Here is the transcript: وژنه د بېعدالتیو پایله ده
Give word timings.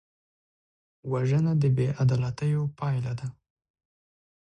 وژنه 1.11 1.53
د 1.61 1.63
بېعدالتیو 1.77 2.63
پایله 2.77 3.13
ده 3.19 3.27